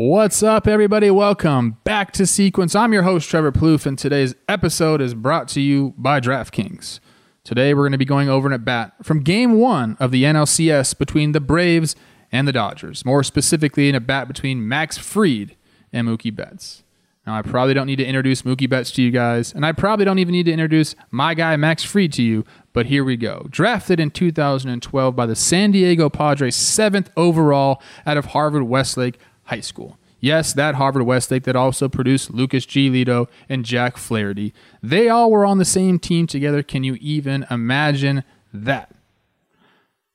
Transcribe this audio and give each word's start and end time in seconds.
What's 0.00 0.44
up, 0.44 0.68
everybody? 0.68 1.10
Welcome 1.10 1.78
back 1.82 2.12
to 2.12 2.24
Sequence. 2.24 2.76
I'm 2.76 2.92
your 2.92 3.02
host, 3.02 3.28
Trevor 3.28 3.50
Plouffe, 3.50 3.84
and 3.84 3.98
today's 3.98 4.36
episode 4.48 5.00
is 5.00 5.12
brought 5.12 5.48
to 5.48 5.60
you 5.60 5.92
by 5.98 6.20
DraftKings. 6.20 7.00
Today, 7.42 7.74
we're 7.74 7.82
going 7.82 7.90
to 7.90 7.98
be 7.98 8.04
going 8.04 8.28
over 8.28 8.46
an 8.46 8.54
at 8.54 8.64
bat 8.64 8.92
from 9.02 9.24
game 9.24 9.54
one 9.54 9.96
of 9.98 10.12
the 10.12 10.22
NLCS 10.22 10.96
between 10.96 11.32
the 11.32 11.40
Braves 11.40 11.96
and 12.30 12.46
the 12.46 12.52
Dodgers. 12.52 13.04
More 13.04 13.24
specifically, 13.24 13.88
an 13.88 13.96
at 13.96 14.06
bat 14.06 14.28
between 14.28 14.68
Max 14.68 14.96
Fried 14.96 15.56
and 15.92 16.06
Mookie 16.06 16.32
Betts. 16.32 16.84
Now, 17.26 17.34
I 17.34 17.42
probably 17.42 17.74
don't 17.74 17.88
need 17.88 17.96
to 17.96 18.06
introduce 18.06 18.42
Mookie 18.42 18.70
Betts 18.70 18.92
to 18.92 19.02
you 19.02 19.10
guys, 19.10 19.52
and 19.52 19.66
I 19.66 19.72
probably 19.72 20.04
don't 20.04 20.20
even 20.20 20.32
need 20.32 20.46
to 20.46 20.52
introduce 20.52 20.94
my 21.10 21.34
guy, 21.34 21.56
Max 21.56 21.82
Fried, 21.82 22.12
to 22.12 22.22
you, 22.22 22.44
but 22.72 22.86
here 22.86 23.02
we 23.02 23.16
go. 23.16 23.48
Drafted 23.50 23.98
in 23.98 24.12
2012 24.12 25.16
by 25.16 25.26
the 25.26 25.34
San 25.34 25.72
Diego 25.72 26.08
Padres, 26.08 26.54
seventh 26.54 27.10
overall 27.16 27.82
out 28.06 28.16
of 28.16 28.26
Harvard 28.26 28.62
Westlake 28.62 29.18
High 29.48 29.60
School. 29.60 29.98
Yes, 30.20 30.52
that 30.52 30.74
Harvard 30.74 31.04
Westlake 31.04 31.44
that 31.44 31.56
also 31.56 31.88
produced 31.88 32.32
Lucas 32.32 32.66
Giolito 32.66 33.28
and 33.48 33.64
Jack 33.64 33.96
Flaherty. 33.96 34.52
They 34.82 35.08
all 35.08 35.30
were 35.30 35.46
on 35.46 35.58
the 35.58 35.64
same 35.64 35.98
team 35.98 36.26
together. 36.26 36.62
Can 36.62 36.82
you 36.82 36.94
even 37.00 37.46
imagine 37.50 38.24
that? 38.52 38.94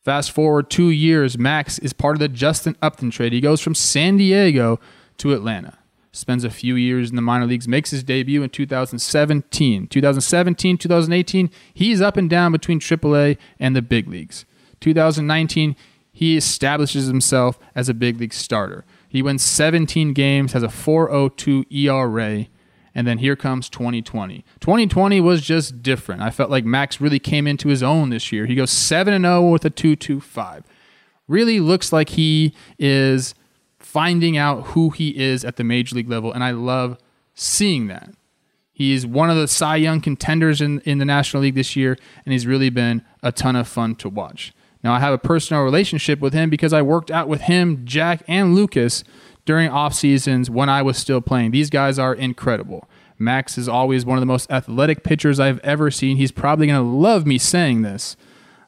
Fast 0.03 0.31
forward 0.31 0.69
two 0.69 0.89
years, 0.89 1.37
Max 1.37 1.79
is 1.79 1.93
part 1.93 2.15
of 2.15 2.19
the 2.19 2.27
Justin 2.27 2.75
Upton 2.81 3.09
trade. 3.09 3.31
He 3.31 3.39
goes 3.39 3.61
from 3.61 3.73
San 3.73 4.17
Diego 4.17 4.79
to 5.17 5.33
Atlanta. 5.33 5.77
Spends 6.11 6.43
a 6.43 6.49
few 6.49 6.75
years 6.75 7.09
in 7.09 7.15
the 7.15 7.21
minor 7.21 7.45
leagues, 7.45 7.67
makes 7.67 7.91
his 7.91 8.03
debut 8.03 8.43
in 8.43 8.49
2017. 8.49 9.87
2017, 9.87 10.77
2018, 10.77 11.49
he's 11.73 12.01
up 12.01 12.17
and 12.17 12.29
down 12.29 12.51
between 12.51 12.79
AAA 12.79 13.37
and 13.59 13.75
the 13.75 13.81
big 13.81 14.09
leagues. 14.09 14.45
2019, 14.81 15.77
he 16.11 16.37
establishes 16.37 17.07
himself 17.07 17.57
as 17.73 17.87
a 17.87 17.93
big 17.93 18.19
league 18.19 18.33
starter. 18.33 18.83
He 19.13 19.21
wins 19.21 19.43
17 19.43 20.13
games, 20.13 20.53
has 20.53 20.63
a 20.63 20.69
4.02 20.69 21.71
ERA, 21.71 22.47
and 22.95 23.05
then 23.05 23.19
here 23.19 23.35
comes 23.35 23.69
2020. 23.69 24.43
2020 24.59 25.21
was 25.21 25.43
just 25.43 25.83
different. 25.83 26.23
I 26.23 26.31
felt 26.31 26.49
like 26.49 26.65
Max 26.65 26.99
really 26.99 27.19
came 27.19 27.45
into 27.45 27.67
his 27.67 27.83
own 27.83 28.09
this 28.09 28.31
year. 28.31 28.47
He 28.47 28.55
goes 28.55 28.71
7 28.71 29.21
0 29.21 29.49
with 29.49 29.65
a 29.65 29.69
2.25. 29.69 30.63
Really 31.27 31.59
looks 31.59 31.93
like 31.93 32.09
he 32.09 32.55
is 32.79 33.35
finding 33.77 34.35
out 34.35 34.63
who 34.69 34.89
he 34.89 35.15
is 35.15 35.45
at 35.45 35.57
the 35.57 35.63
major 35.63 35.95
league 35.95 36.09
level, 36.09 36.33
and 36.33 36.43
I 36.43 36.49
love 36.49 36.97
seeing 37.35 37.85
that. 37.87 38.09
He's 38.71 39.05
one 39.05 39.29
of 39.29 39.37
the 39.37 39.47
Cy 39.47 39.75
Young 39.75 40.01
contenders 40.01 40.59
in, 40.59 40.79
in 40.79 40.97
the 40.97 41.05
National 41.05 41.43
League 41.43 41.53
this 41.53 41.75
year, 41.75 41.99
and 42.25 42.33
he's 42.33 42.47
really 42.47 42.71
been 42.71 43.03
a 43.21 43.31
ton 43.31 43.55
of 43.55 43.67
fun 43.67 43.93
to 43.97 44.09
watch. 44.09 44.53
Now, 44.83 44.93
I 44.93 44.99
have 44.99 45.13
a 45.13 45.17
personal 45.17 45.63
relationship 45.63 46.19
with 46.19 46.33
him 46.33 46.49
because 46.49 46.73
I 46.73 46.81
worked 46.81 47.09
out 47.09 47.27
with 47.27 47.41
him, 47.41 47.85
Jack, 47.85 48.23
and 48.27 48.53
Lucas 48.53 49.03
during 49.45 49.69
off 49.69 49.93
seasons 49.93 50.49
when 50.49 50.69
I 50.69 50.81
was 50.81 50.97
still 50.97 51.21
playing. 51.21 51.51
These 51.51 51.69
guys 51.69 51.97
are 51.97 52.13
incredible. 52.13 52.89
Max 53.17 53.57
is 53.57 53.69
always 53.69 54.05
one 54.05 54.17
of 54.17 54.21
the 54.21 54.25
most 54.25 54.51
athletic 54.51 55.03
pitchers 55.03 55.39
I've 55.39 55.59
ever 55.59 55.89
seen. 55.91 56.17
He's 56.17 56.31
probably 56.31 56.67
going 56.67 56.83
to 56.83 56.89
love 56.89 57.25
me 57.25 57.37
saying 57.37 57.83
this, 57.83 58.17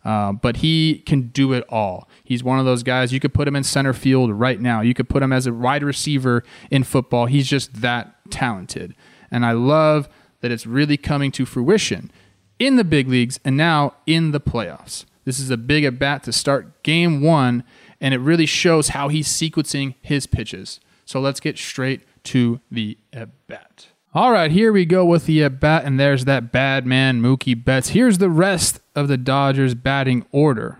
uh, 0.03 0.31
but 0.31 0.57
he 0.57 0.99
can 1.05 1.27
do 1.29 1.51
it 1.51 1.65
all. 1.67 2.07
He's 2.23 2.43
one 2.43 2.59
of 2.59 2.65
those 2.65 2.83
guys, 2.83 3.11
you 3.11 3.19
could 3.19 3.33
put 3.33 3.47
him 3.47 3.55
in 3.55 3.63
center 3.63 3.93
field 3.93 4.31
right 4.31 4.59
now. 4.59 4.81
You 4.81 4.93
could 4.93 5.09
put 5.09 5.23
him 5.23 5.33
as 5.33 5.47
a 5.47 5.53
wide 5.53 5.83
receiver 5.83 6.43
in 6.71 6.83
football. 6.83 7.25
He's 7.25 7.47
just 7.47 7.81
that 7.81 8.31
talented. 8.31 8.95
And 9.31 9.45
I 9.45 9.51
love 9.51 10.07
that 10.41 10.51
it's 10.51 10.65
really 10.65 10.97
coming 10.97 11.31
to 11.33 11.45
fruition 11.45 12.11
in 12.59 12.75
the 12.77 12.83
big 12.83 13.09
leagues 13.09 13.39
and 13.43 13.57
now 13.57 13.95
in 14.05 14.31
the 14.31 14.39
playoffs. 14.39 15.05
This 15.25 15.39
is 15.39 15.49
a 15.49 15.57
big 15.57 15.83
at 15.83 15.99
bat 15.99 16.23
to 16.23 16.31
start 16.31 16.83
game 16.83 17.21
one, 17.21 17.63
and 17.99 18.13
it 18.13 18.19
really 18.19 18.45
shows 18.45 18.89
how 18.89 19.09
he's 19.09 19.27
sequencing 19.27 19.95
his 20.01 20.27
pitches. 20.27 20.79
So 21.03 21.19
let's 21.19 21.39
get 21.39 21.57
straight 21.57 22.01
to 22.25 22.61
the 22.71 22.97
at 23.11 23.47
bat. 23.47 23.87
All 24.13 24.31
right, 24.31 24.49
here 24.49 24.71
we 24.71 24.85
go 24.85 25.03
with 25.03 25.25
the 25.25 25.43
at 25.43 25.59
bat, 25.59 25.83
and 25.83 25.99
there's 25.99 26.25
that 26.25 26.51
bad 26.51 26.85
man, 26.85 27.21
Mookie 27.21 27.61
Betts. 27.61 27.89
Here's 27.89 28.19
the 28.19 28.29
rest 28.29 28.79
of 28.95 29.07
the 29.07 29.17
Dodgers 29.17 29.75
batting 29.75 30.25
order. 30.31 30.79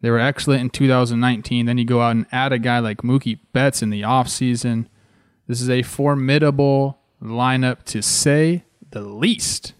They 0.00 0.10
were 0.10 0.18
excellent 0.18 0.62
in 0.62 0.70
2019. 0.70 1.66
Then 1.66 1.78
you 1.78 1.84
go 1.84 2.00
out 2.00 2.12
and 2.12 2.26
add 2.32 2.52
a 2.52 2.58
guy 2.58 2.78
like 2.78 2.98
Mookie 2.98 3.40
Betts 3.52 3.82
in 3.82 3.90
the 3.90 4.02
offseason. 4.02 4.86
This 5.46 5.60
is 5.60 5.68
a 5.68 5.82
formidable 5.82 6.98
lineup 7.22 7.84
to 7.84 8.02
say 8.02 8.64
the 8.90 9.02
least. 9.02 9.74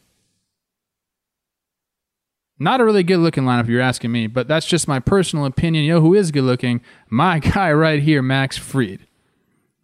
Not 2.62 2.80
a 2.80 2.84
really 2.84 3.02
good 3.02 3.18
looking 3.18 3.42
lineup, 3.42 3.62
if 3.62 3.68
you're 3.68 3.80
asking 3.80 4.12
me, 4.12 4.28
but 4.28 4.46
that's 4.46 4.66
just 4.66 4.86
my 4.86 5.00
personal 5.00 5.44
opinion. 5.46 5.84
You 5.84 5.94
know 5.94 6.00
who 6.00 6.14
is 6.14 6.30
good 6.30 6.44
looking? 6.44 6.80
My 7.10 7.38
guy 7.40 7.72
right 7.72 8.00
here, 8.00 8.22
Max 8.22 8.56
Fried. 8.56 9.00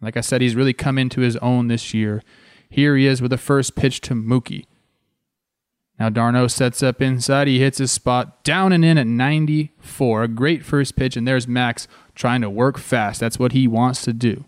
Like 0.01 0.15
I 0.15 0.21
said, 0.21 0.39
he's 0.39 0.55
really 0.55 0.71
come 0.71 0.97
into 0.97 1.19
his 1.19 1.35
own 1.37 1.67
this 1.67 1.93
year. 1.93 2.23
Here 2.69 2.95
he 2.95 3.05
is 3.05 3.21
with 3.21 3.31
the 3.31 3.37
first 3.37 3.75
pitch 3.75 3.99
to 4.01 4.13
Mookie. 4.13 4.65
Now 5.99 6.07
d'Arnaud 6.07 6.47
sets 6.47 6.81
up 6.81 7.01
inside. 7.01 7.49
He 7.49 7.59
hits 7.59 7.79
his 7.79 7.91
spot 7.91 8.45
down 8.45 8.71
and 8.71 8.85
in 8.85 8.97
at 8.97 9.07
94. 9.07 10.23
A 10.23 10.27
great 10.29 10.63
first 10.63 10.95
pitch, 10.95 11.17
and 11.17 11.27
there's 11.27 11.49
Max 11.49 11.85
trying 12.15 12.39
to 12.39 12.49
work 12.49 12.77
fast. 12.77 13.19
That's 13.19 13.37
what 13.37 13.51
he 13.51 13.67
wants 13.67 14.03
to 14.03 14.13
do. 14.13 14.45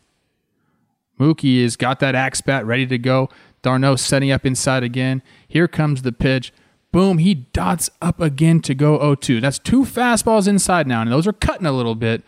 Mookie 1.20 1.62
has 1.64 1.76
got 1.76 2.00
that 2.00 2.16
axe 2.16 2.40
bat 2.40 2.66
ready 2.66 2.88
to 2.88 2.98
go. 2.98 3.28
d'Arnaud 3.62 3.98
setting 3.98 4.32
up 4.32 4.46
inside 4.46 4.84
again. 4.84 5.22
Here 5.50 5.68
comes 5.68 6.04
the 6.04 6.14
pitch. 6.14 6.54
Boom, 6.92 7.20
he 7.20 7.34
dots 7.34 7.90
up 8.02 8.20
again 8.20 8.60
to 8.62 8.76
go 8.76 9.00
0 9.00 9.16
2. 9.16 9.42
That's 9.42 9.60
two 9.60 9.84
fastballs 9.84 10.48
inside 10.48 10.88
now, 10.88 11.02
and 11.02 11.12
those 11.12 11.26
are 11.26 11.34
cutting 11.34 11.66
a 11.66 11.72
little 11.72 11.96
bit. 11.96 12.24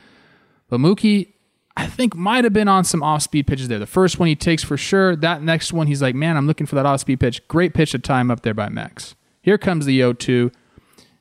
But 0.70 0.80
Mookie, 0.80 1.34
I 1.76 1.88
think, 1.88 2.16
might 2.16 2.46
have 2.46 2.54
been 2.54 2.70
on 2.70 2.86
some 2.86 3.04
off 3.04 3.24
speed 3.24 3.46
pitches 3.46 3.68
there. 3.68 3.80
The 3.80 3.86
first 3.86 4.20
one 4.20 4.30
he 4.30 4.36
takes 4.36 4.64
for 4.64 4.78
sure. 4.78 5.16
That 5.16 5.44
next 5.44 5.74
one, 5.74 5.88
he's 5.88 6.02
like, 6.02 6.16
man, 6.16 6.38
I'm 6.38 6.48
looking 6.48 6.66
for 6.66 6.76
that 6.76 6.86
off 6.86 7.02
speed 7.02 7.20
pitch. 7.20 7.46
Great 7.48 7.74
pitch 7.74 7.92
to 7.92 8.00
time 8.00 8.32
up 8.32 8.42
there 8.42 8.54
by 8.54 8.70
Max. 8.70 9.16
Here 9.42 9.58
comes 9.58 9.86
the 9.86 9.98
0 9.98 10.14
2, 10.14 10.52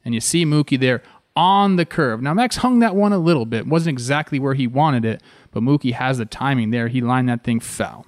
and 0.05 0.15
you 0.15 0.21
see 0.21 0.47
Mookie 0.47 0.79
there 0.79 1.03
on 1.35 1.77
the 1.77 1.85
curve. 1.85 2.23
Now, 2.23 2.35
Max 2.35 2.57
hung 2.57 2.79
that 2.79 2.95
one 2.95 3.13
a 3.13 3.19
little 3.19 3.47
bit. 3.47 3.67
Wasn't 3.67 3.93
exactly 3.93 4.39
where 4.39 4.55
he 4.55 4.67
wanted 4.69 5.05
it, 5.05 5.23
but 5.51 5.63
Mookie 5.63 5.95
has 5.95 6.19
the 6.19 6.27
timing 6.27 6.71
there. 6.71 6.89
He 6.89 7.01
lined 7.01 7.29
that 7.29 7.43
thing 7.43 7.59
foul. 7.59 8.07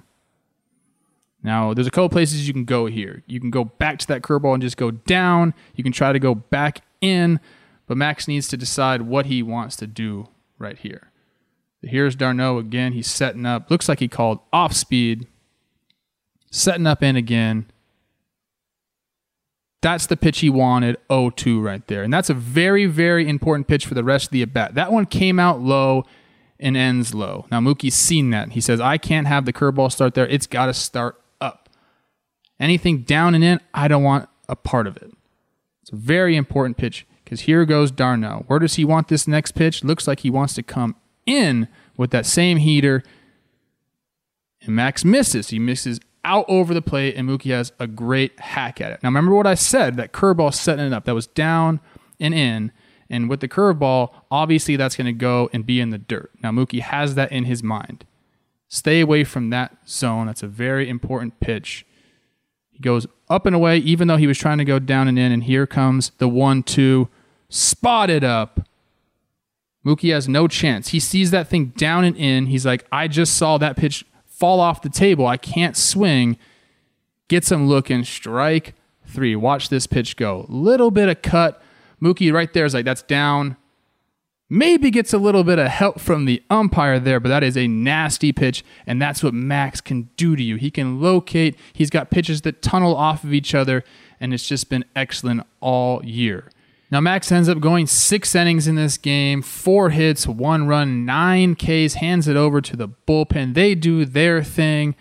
Now, 1.45 1.75
there's 1.75 1.85
a 1.85 1.91
couple 1.91 2.09
places 2.09 2.47
you 2.47 2.53
can 2.53 2.65
go 2.65 2.87
here. 2.87 3.21
You 3.27 3.39
can 3.39 3.51
go 3.51 3.65
back 3.65 3.99
to 3.99 4.07
that 4.07 4.23
curveball 4.23 4.55
and 4.55 4.63
just 4.63 4.77
go 4.77 4.89
down. 4.89 5.53
You 5.75 5.83
can 5.83 5.93
try 5.93 6.11
to 6.11 6.17
go 6.17 6.33
back 6.33 6.81
in, 7.01 7.39
but 7.85 7.97
Max 7.97 8.27
needs 8.27 8.47
to 8.47 8.57
decide 8.57 9.03
what 9.03 9.27
he 9.27 9.43
wants 9.43 9.75
to 9.75 9.85
do 9.85 10.27
right 10.57 10.75
here. 10.75 11.11
Here's 11.83 12.15
d'Arnaud 12.15 12.57
again. 12.57 12.93
He's 12.93 13.05
setting 13.05 13.45
up. 13.45 13.69
Looks 13.69 13.87
like 13.87 13.99
he 13.99 14.07
called 14.07 14.39
off 14.51 14.73
speed. 14.73 15.27
Setting 16.49 16.87
up 16.87 17.03
in 17.03 17.15
again. 17.15 17.67
That's 19.83 20.07
the 20.07 20.17
pitch 20.17 20.39
he 20.39 20.49
wanted, 20.49 20.97
0 21.11 21.29
2 21.29 21.61
right 21.61 21.85
there. 21.85 22.01
And 22.01 22.11
that's 22.11 22.31
a 22.31 22.33
very, 22.33 22.87
very 22.87 23.29
important 23.29 23.67
pitch 23.67 23.85
for 23.85 23.93
the 23.93 24.03
rest 24.03 24.25
of 24.25 24.31
the 24.31 24.41
at 24.41 24.51
bat. 24.51 24.73
That 24.73 24.91
one 24.91 25.05
came 25.05 25.39
out 25.39 25.61
low 25.61 26.05
and 26.59 26.75
ends 26.75 27.13
low. 27.13 27.45
Now, 27.51 27.59
Mookie's 27.59 27.93
seen 27.93 28.31
that. 28.31 28.53
He 28.53 28.61
says, 28.61 28.81
I 28.81 28.97
can't 28.97 29.27
have 29.27 29.45
the 29.45 29.53
curveball 29.53 29.91
start 29.91 30.15
there. 30.15 30.25
It's 30.25 30.47
got 30.47 30.65
to 30.65 30.73
start 30.73 31.21
Anything 32.59 33.01
down 33.01 33.35
and 33.35 33.43
in, 33.43 33.59
I 33.73 33.87
don't 33.87 34.03
want 34.03 34.29
a 34.47 34.55
part 34.55 34.87
of 34.87 34.97
it. 34.97 35.11
It's 35.81 35.91
a 35.91 35.95
very 35.95 36.35
important 36.35 36.77
pitch 36.77 37.05
because 37.23 37.41
here 37.41 37.65
goes 37.65 37.91
d'Arnaud. 37.91 38.45
Where 38.47 38.59
does 38.59 38.75
he 38.75 38.85
want 38.85 39.07
this 39.07 39.27
next 39.27 39.53
pitch? 39.53 39.83
Looks 39.83 40.07
like 40.07 40.21
he 40.21 40.29
wants 40.29 40.53
to 40.55 40.63
come 40.63 40.95
in 41.25 41.67
with 41.97 42.11
that 42.11 42.25
same 42.25 42.57
heater. 42.57 43.03
And 44.61 44.75
Max 44.75 45.03
misses. 45.03 45.49
He 45.49 45.59
misses 45.59 45.99
out 46.23 46.45
over 46.47 46.73
the 46.73 46.81
plate, 46.81 47.15
and 47.15 47.29
Mookie 47.29 47.51
has 47.51 47.71
a 47.79 47.87
great 47.87 48.39
hack 48.39 48.81
at 48.81 48.91
it. 48.91 49.03
Now, 49.03 49.09
remember 49.09 49.35
what 49.35 49.47
I 49.47 49.53
said 49.55 49.95
that 49.97 50.11
curveball 50.11 50.53
setting 50.53 50.85
it 50.85 50.93
up. 50.93 51.05
That 51.05 51.15
was 51.15 51.27
down 51.27 51.79
and 52.19 52.33
in. 52.33 52.71
And 53.09 53.29
with 53.29 53.39
the 53.39 53.47
curveball, 53.47 54.11
obviously 54.31 54.75
that's 54.75 54.95
going 54.95 55.05
to 55.05 55.13
go 55.13 55.49
and 55.53 55.65
be 55.65 55.79
in 55.79 55.91
the 55.91 55.99
dirt. 55.99 56.31
Now, 56.41 56.51
Mookie 56.51 56.81
has 56.81 57.13
that 57.15 57.31
in 57.31 57.45
his 57.45 57.61
mind. 57.61 58.05
Stay 58.67 58.99
away 58.99 59.23
from 59.23 59.51
that 59.51 59.77
zone. 59.87 60.25
That's 60.25 60.41
a 60.41 60.47
very 60.47 60.89
important 60.89 61.39
pitch. 61.39 61.85
He 62.75 62.81
goes 62.81 63.07
up 63.29 63.45
and 63.45 63.55
away, 63.55 63.77
even 63.77 64.09
though 64.09 64.17
he 64.17 64.27
was 64.27 64.37
trying 64.37 64.57
to 64.57 64.65
go 64.65 64.79
down 64.79 65.07
and 65.07 65.17
in. 65.17 65.31
And 65.31 65.45
here 65.45 65.65
comes 65.65 66.11
the 66.17 66.27
one, 66.27 66.61
two, 66.61 67.07
spotted 67.47 68.23
up. 68.23 68.67
Mookie 69.85 70.13
has 70.13 70.27
no 70.27 70.47
chance. 70.49 70.89
He 70.89 70.99
sees 70.99 71.31
that 71.31 71.47
thing 71.47 71.67
down 71.77 72.03
and 72.03 72.17
in. 72.17 72.47
He's 72.47 72.65
like, 72.65 72.85
I 72.91 73.07
just 73.07 73.37
saw 73.37 73.57
that 73.59 73.77
pitch 73.77 74.05
fall 74.25 74.59
off 74.59 74.81
the 74.81 74.89
table. 74.89 75.25
I 75.25 75.37
can't 75.37 75.77
swing. 75.77 76.37
Gets 77.29 77.49
him 77.49 77.67
looking. 77.67 78.03
Strike 78.03 78.73
three. 79.07 79.37
Watch 79.37 79.69
this 79.69 79.87
pitch 79.87 80.17
go. 80.17 80.45
Little 80.49 80.91
bit 80.91 81.07
of 81.07 81.21
cut. 81.21 81.61
Mookie 82.01 82.33
right 82.33 82.51
there 82.51 82.65
is 82.65 82.73
like, 82.73 82.83
that's 82.83 83.03
down. 83.03 83.55
Maybe 84.47 84.91
gets 84.91 85.11
a 85.11 85.17
little 85.17 85.43
bit 85.43 85.57
of 85.57 85.67
help 85.67 85.99
from 85.99 86.25
the 86.25 86.43
umpire 86.51 86.99
there, 86.99 87.19
but 87.19 87.29
that 87.29 87.43
is 87.43 87.57
a 87.57 87.67
nasty 87.67 88.31
pitch, 88.31 88.63
and 88.85 89.01
that's 89.01 89.23
what 89.23 89.33
Max 89.33 89.81
can 89.81 90.09
do 90.17 90.35
to 90.35 90.43
you. 90.43 90.55
He 90.55 90.69
can 90.69 91.01
locate, 91.01 91.57
he's 91.73 91.89
got 91.89 92.11
pitches 92.11 92.41
that 92.41 92.61
tunnel 92.61 92.95
off 92.95 93.23
of 93.23 93.33
each 93.33 93.55
other, 93.55 93.83
and 94.19 94.35
it's 94.35 94.47
just 94.47 94.69
been 94.69 94.85
excellent 94.95 95.41
all 95.61 96.05
year. 96.05 96.51
Now, 96.91 97.01
Max 97.01 97.31
ends 97.31 97.49
up 97.49 97.59
going 97.59 97.87
six 97.87 98.35
innings 98.35 98.67
in 98.67 98.75
this 98.75 98.97
game, 98.97 99.41
four 99.41 99.89
hits, 99.89 100.27
one 100.27 100.67
run, 100.67 101.05
nine 101.05 101.55
Ks, 101.55 101.95
hands 101.95 102.27
it 102.27 102.37
over 102.37 102.61
to 102.61 102.75
the 102.75 102.87
bullpen. 102.87 103.55
They 103.55 103.73
do 103.73 104.05
their 104.05 104.43
thing, 104.43 104.93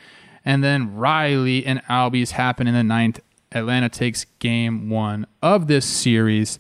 and 0.43 0.65
then 0.65 0.95
Riley 0.95 1.67
and 1.67 1.83
Albies 1.85 2.31
happen 2.31 2.67
in 2.67 2.73
the 2.73 2.83
ninth. 2.83 3.21
Atlanta 3.53 3.91
takes 3.91 4.25
game 4.39 4.89
one 4.89 5.27
of 5.43 5.67
this 5.67 5.85
series 5.85 6.59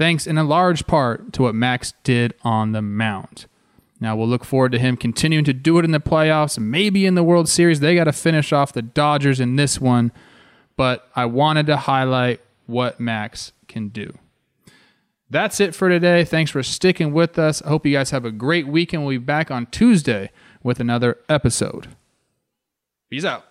thanks 0.00 0.26
in 0.26 0.38
a 0.38 0.44
large 0.44 0.86
part 0.86 1.30
to 1.34 1.42
what 1.42 1.54
Max 1.54 1.92
did 2.04 2.32
on 2.42 2.72
the 2.72 2.80
mound. 2.80 3.44
Now 4.00 4.16
we'll 4.16 4.28
look 4.28 4.46
forward 4.46 4.72
to 4.72 4.78
him 4.78 4.96
continuing 4.96 5.44
to 5.44 5.52
do 5.52 5.78
it 5.78 5.84
in 5.84 5.90
the 5.90 6.00
playoffs, 6.00 6.58
maybe 6.58 7.04
in 7.04 7.16
the 7.16 7.22
World 7.22 7.50
Series. 7.50 7.80
They 7.80 7.94
got 7.94 8.04
to 8.04 8.12
finish 8.12 8.50
off 8.50 8.72
the 8.72 8.80
Dodgers 8.80 9.40
in 9.40 9.56
this 9.56 9.78
one, 9.78 10.10
but 10.74 11.06
I 11.14 11.26
wanted 11.26 11.66
to 11.66 11.76
highlight 11.76 12.40
what 12.64 12.98
Max 12.98 13.52
can 13.68 13.88
do. 13.88 14.14
That's 15.28 15.60
it 15.60 15.74
for 15.74 15.90
today. 15.90 16.24
Thanks 16.24 16.50
for 16.50 16.62
sticking 16.62 17.12
with 17.12 17.38
us. 17.38 17.60
I 17.60 17.68
hope 17.68 17.84
you 17.84 17.92
guys 17.92 18.08
have 18.08 18.24
a 18.24 18.32
great 18.32 18.66
weekend. 18.66 19.04
We'll 19.04 19.18
be 19.18 19.24
back 19.24 19.50
on 19.50 19.66
Tuesday 19.66 20.30
with 20.62 20.80
another 20.80 21.18
episode. 21.28 21.88
Peace 23.10 23.26
out. 23.26 23.49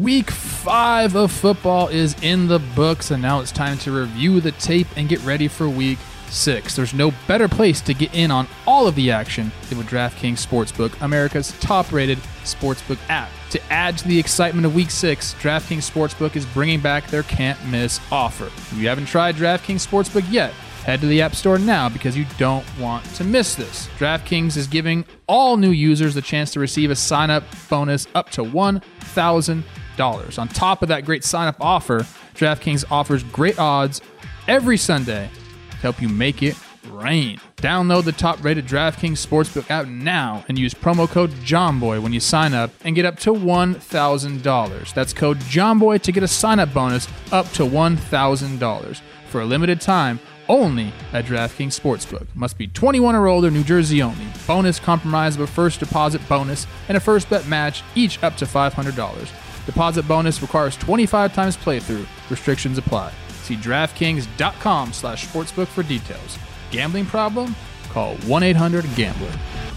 Week 0.00 0.28
five 0.28 1.14
of 1.14 1.30
football 1.30 1.86
is 1.86 2.16
in 2.20 2.48
the 2.48 2.58
books, 2.58 3.12
and 3.12 3.22
now 3.22 3.38
it's 3.38 3.52
time 3.52 3.78
to 3.78 3.92
review 3.92 4.40
the 4.40 4.50
tape 4.50 4.88
and 4.96 5.08
get 5.08 5.22
ready 5.22 5.46
for 5.46 5.68
week 5.68 6.00
six. 6.28 6.74
There's 6.74 6.92
no 6.92 7.12
better 7.28 7.46
place 7.46 7.80
to 7.82 7.94
get 7.94 8.12
in 8.12 8.32
on 8.32 8.48
all 8.66 8.88
of 8.88 8.96
the 8.96 9.12
action 9.12 9.52
than 9.68 9.78
with 9.78 9.86
DraftKings 9.86 10.44
Sportsbook, 10.44 11.00
America's 11.00 11.52
top 11.60 11.92
rated 11.92 12.18
sportsbook 12.42 12.98
app. 13.08 13.30
To 13.50 13.72
add 13.72 13.96
to 13.98 14.08
the 14.08 14.18
excitement 14.18 14.66
of 14.66 14.74
week 14.74 14.90
six, 14.90 15.34
DraftKings 15.34 15.88
Sportsbook 15.88 16.34
is 16.34 16.44
bringing 16.44 16.80
back 16.80 17.06
their 17.06 17.22
can't 17.22 17.64
miss 17.66 18.00
offer. 18.10 18.46
If 18.46 18.72
you 18.76 18.88
haven't 18.88 19.06
tried 19.06 19.36
DraftKings 19.36 19.86
Sportsbook 19.86 20.24
yet, 20.28 20.52
Head 20.84 21.00
to 21.00 21.06
the 21.06 21.22
App 21.22 21.34
Store 21.34 21.56
now 21.56 21.88
because 21.88 22.14
you 22.14 22.26
don't 22.36 22.66
want 22.78 23.06
to 23.14 23.24
miss 23.24 23.54
this. 23.54 23.88
DraftKings 23.98 24.58
is 24.58 24.66
giving 24.66 25.06
all 25.26 25.56
new 25.56 25.70
users 25.70 26.12
the 26.12 26.20
chance 26.20 26.52
to 26.52 26.60
receive 26.60 26.90
a 26.90 26.94
sign 26.94 27.30
up 27.30 27.42
bonus 27.70 28.06
up 28.14 28.28
to 28.30 28.42
$1,000 28.42 29.64
on 30.00 30.48
top 30.48 30.82
of 30.82 30.88
that 30.88 31.04
great 31.04 31.24
sign 31.24 31.48
up 31.48 31.56
offer, 31.60 32.00
DraftKings 32.34 32.84
offers 32.90 33.22
great 33.24 33.58
odds 33.58 34.00
every 34.48 34.76
Sunday 34.76 35.30
to 35.70 35.76
help 35.78 36.00
you 36.00 36.08
make 36.08 36.42
it 36.42 36.56
rain. 36.90 37.40
Download 37.56 38.04
the 38.04 38.12
top 38.12 38.42
rated 38.44 38.66
DraftKings 38.66 39.24
Sportsbook 39.24 39.70
app 39.70 39.86
now 39.86 40.44
and 40.48 40.58
use 40.58 40.74
promo 40.74 41.08
code 41.08 41.30
JOHNBOY 41.30 42.02
when 42.02 42.12
you 42.12 42.20
sign 42.20 42.52
up 42.52 42.70
and 42.84 42.94
get 42.94 43.06
up 43.06 43.18
to 43.20 43.32
$1,000. 43.32 44.94
That's 44.94 45.12
code 45.12 45.38
JOHNBOY 45.38 46.02
to 46.02 46.12
get 46.12 46.22
a 46.22 46.28
sign 46.28 46.58
up 46.58 46.72
bonus 46.74 47.08
up 47.32 47.50
to 47.52 47.62
$1,000 47.62 49.00
for 49.28 49.40
a 49.40 49.46
limited 49.46 49.80
time 49.80 50.20
only 50.48 50.92
at 51.12 51.24
DraftKings 51.24 51.78
Sportsbook. 51.78 52.26
Must 52.34 52.58
be 52.58 52.66
21 52.66 53.14
or 53.14 53.28
older, 53.28 53.50
New 53.50 53.64
Jersey 53.64 54.02
only. 54.02 54.26
Bonus 54.46 54.78
comprised 54.78 55.38
of 55.38 55.48
a 55.48 55.50
first 55.50 55.80
deposit 55.80 56.26
bonus 56.28 56.66
and 56.88 56.96
a 56.96 57.00
first 57.00 57.30
bet 57.30 57.46
match, 57.46 57.82
each 57.94 58.22
up 58.22 58.36
to 58.36 58.44
$500. 58.44 59.43
Deposit 59.66 60.06
bonus 60.06 60.42
requires 60.42 60.76
25 60.76 61.34
times 61.34 61.56
playthrough. 61.56 62.06
Restrictions 62.30 62.78
apply. 62.78 63.12
See 63.42 63.56
DraftKings.com 63.56 64.92
slash 64.92 65.26
sportsbook 65.26 65.66
for 65.66 65.82
details. 65.82 66.38
Gambling 66.70 67.06
problem? 67.06 67.54
Call 67.90 68.16
1-800-GAMBLER. 68.16 69.73